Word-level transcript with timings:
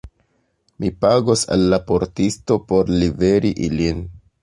Mi 0.83 0.89
pagos 1.05 1.45
al 1.57 1.67
la 1.75 1.81
portisto 1.91 2.61
por 2.73 2.93
liveri 3.01 3.57
ilin. 3.71 4.07